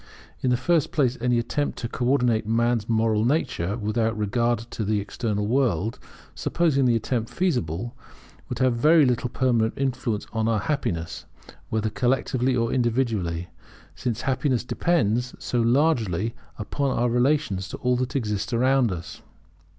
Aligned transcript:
In 0.41 0.49
the 0.49 0.57
first 0.57 0.91
place 0.91 1.15
any 1.21 1.37
attempt 1.37 1.77
to 1.77 1.87
co 1.87 2.07
ordinate 2.07 2.47
man's 2.47 2.89
moral 2.89 3.23
nature, 3.23 3.77
without 3.77 4.17
regard 4.17 4.57
to 4.71 4.83
the 4.83 4.99
external 4.99 5.45
world, 5.45 5.99
supposing 6.33 6.85
the 6.85 6.95
attempt 6.95 7.29
feasible, 7.29 7.95
would 8.49 8.57
have 8.57 8.73
very 8.73 9.05
little 9.05 9.29
permanent 9.29 9.75
influence 9.77 10.25
on 10.33 10.47
our 10.47 10.61
happiness, 10.61 11.25
whether 11.69 11.91
collectively 11.91 12.55
or 12.55 12.73
individually; 12.73 13.49
since 13.93 14.21
happiness 14.21 14.63
depends 14.63 15.35
so 15.37 15.61
largely 15.61 16.33
upon 16.57 16.97
our 16.97 17.07
relations 17.11 17.67
to 17.69 17.77
all 17.77 17.95
that 17.97 18.15
exists 18.15 18.51
around 18.53 18.91
us. 18.91 19.21